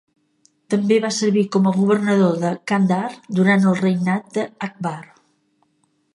[0.73, 3.03] També va servir com a governador de Kandhar
[3.41, 4.99] durant el regnat de Akbar.